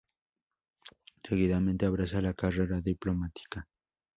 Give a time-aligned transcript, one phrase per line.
[1.23, 3.67] Seguidamente abraza la carrera diplomática.